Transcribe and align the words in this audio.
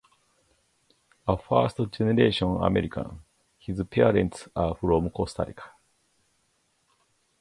A 1.27 1.37
first-generation 1.37 2.47
American, 2.63 3.19
his 3.59 3.83
parents 3.83 4.47
are 4.55 4.73
from 4.73 5.07
Costa 5.11 5.45
Rica. 5.47 5.65